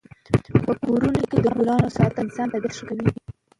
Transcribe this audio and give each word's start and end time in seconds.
په 0.65 0.73
کورونو 0.83 1.19
کې 1.29 1.37
د 1.45 1.47
ګلانو 1.57 1.89
ساتل 1.97 2.15
د 2.25 2.25
انسان 2.25 2.47
طبعیت 2.53 2.73
ښه 2.77 2.83
کوي. 2.89 3.09